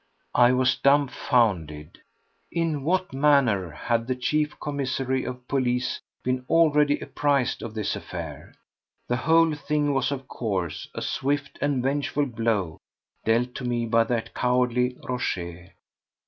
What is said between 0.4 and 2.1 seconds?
was dumbfounded.